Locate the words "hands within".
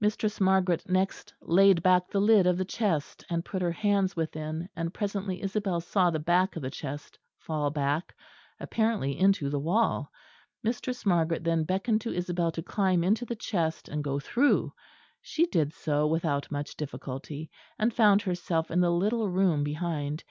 3.72-4.70